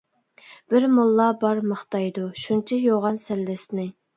بىر 0.73 0.87
موللا 0.93 1.27
بار 1.45 1.61
ماختايدۇ، 1.73 2.25
شۇنچە 2.47 2.83
يوغان 2.89 3.25
سەللىسىنى. 3.29 3.91